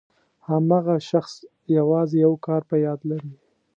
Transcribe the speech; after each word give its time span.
هماغه 0.47 0.95
شخص 1.09 1.33
یوازې 1.77 2.15
یو 2.25 2.33
کار 2.45 2.61
په 2.69 2.75
یاد 2.85 2.99
لري. 3.09 3.33